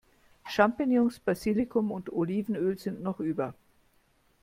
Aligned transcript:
Champignons, 0.47 1.19
Basilikum 1.23 1.91
und 1.91 2.11
Olivenöl 2.11 2.75
sind 2.79 3.03
noch 3.03 3.19
über. 3.19 3.53